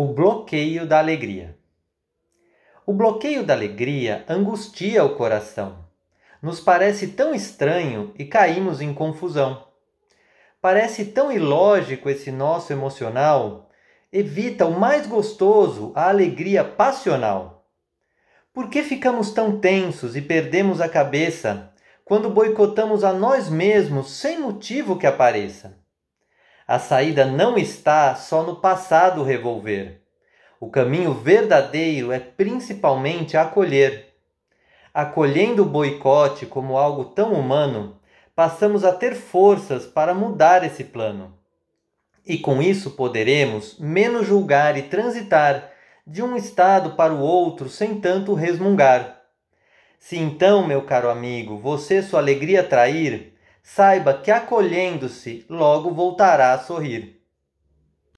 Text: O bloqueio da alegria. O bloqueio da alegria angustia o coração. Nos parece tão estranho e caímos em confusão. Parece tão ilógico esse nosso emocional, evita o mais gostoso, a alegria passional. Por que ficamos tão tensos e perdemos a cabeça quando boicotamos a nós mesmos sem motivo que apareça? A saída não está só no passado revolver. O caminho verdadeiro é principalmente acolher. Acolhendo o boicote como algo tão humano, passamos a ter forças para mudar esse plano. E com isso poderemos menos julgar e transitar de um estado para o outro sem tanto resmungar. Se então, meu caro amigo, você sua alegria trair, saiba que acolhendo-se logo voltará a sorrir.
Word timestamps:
O 0.00 0.06
bloqueio 0.06 0.86
da 0.86 1.00
alegria. 1.00 1.58
O 2.86 2.92
bloqueio 2.92 3.42
da 3.42 3.52
alegria 3.52 4.24
angustia 4.28 5.04
o 5.04 5.16
coração. 5.16 5.86
Nos 6.40 6.60
parece 6.60 7.08
tão 7.08 7.34
estranho 7.34 8.14
e 8.16 8.24
caímos 8.24 8.80
em 8.80 8.94
confusão. 8.94 9.66
Parece 10.60 11.06
tão 11.06 11.32
ilógico 11.32 12.08
esse 12.08 12.30
nosso 12.30 12.72
emocional, 12.72 13.70
evita 14.12 14.66
o 14.66 14.78
mais 14.78 15.04
gostoso, 15.04 15.90
a 15.96 16.08
alegria 16.08 16.62
passional. 16.62 17.66
Por 18.54 18.70
que 18.70 18.84
ficamos 18.84 19.32
tão 19.32 19.58
tensos 19.58 20.14
e 20.14 20.22
perdemos 20.22 20.80
a 20.80 20.88
cabeça 20.88 21.72
quando 22.04 22.30
boicotamos 22.30 23.02
a 23.02 23.12
nós 23.12 23.48
mesmos 23.48 24.12
sem 24.12 24.38
motivo 24.38 24.96
que 24.96 25.08
apareça? 25.08 25.76
A 26.68 26.78
saída 26.78 27.24
não 27.24 27.56
está 27.56 28.14
só 28.14 28.42
no 28.42 28.56
passado 28.56 29.22
revolver. 29.22 30.02
O 30.60 30.68
caminho 30.68 31.14
verdadeiro 31.14 32.12
é 32.12 32.20
principalmente 32.20 33.38
acolher. 33.38 34.12
Acolhendo 34.92 35.62
o 35.62 35.66
boicote 35.66 36.44
como 36.44 36.76
algo 36.76 37.06
tão 37.06 37.32
humano, 37.32 37.98
passamos 38.36 38.84
a 38.84 38.92
ter 38.92 39.14
forças 39.14 39.86
para 39.86 40.12
mudar 40.12 40.62
esse 40.62 40.84
plano. 40.84 41.32
E 42.26 42.36
com 42.36 42.60
isso 42.60 42.90
poderemos 42.90 43.78
menos 43.78 44.26
julgar 44.26 44.76
e 44.76 44.82
transitar 44.82 45.70
de 46.06 46.22
um 46.22 46.36
estado 46.36 46.90
para 46.90 47.14
o 47.14 47.20
outro 47.20 47.70
sem 47.70 47.98
tanto 47.98 48.34
resmungar. 48.34 49.22
Se 49.98 50.18
então, 50.18 50.66
meu 50.66 50.82
caro 50.82 51.08
amigo, 51.08 51.56
você 51.56 52.02
sua 52.02 52.20
alegria 52.20 52.62
trair, 52.62 53.37
saiba 53.74 54.14
que 54.14 54.30
acolhendo-se 54.30 55.44
logo 55.48 55.90
voltará 55.92 56.54
a 56.54 56.58
sorrir. 56.58 57.17